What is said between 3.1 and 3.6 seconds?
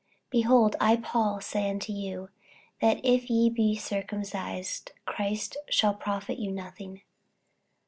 ye